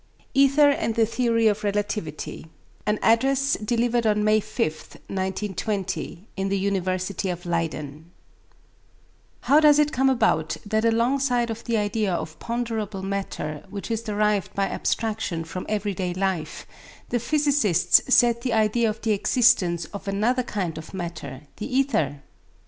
[0.33, 2.47] ETHER AND THE THEORY OF RELATIVITY
[2.87, 8.09] An Address delivered on May 5th, 1920, in the University of Leyden
[9.41, 14.01] How does it come about that alongside of the idea of ponderable matter, which is
[14.01, 16.65] derived by abstraction from everyday life,
[17.09, 22.23] the physicists set the idea of the existence of another kind of matter, the ether?